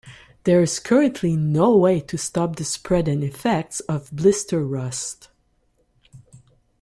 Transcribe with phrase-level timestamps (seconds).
[0.45, 5.29] There is currently no way to stop the spread and effects of blister rust.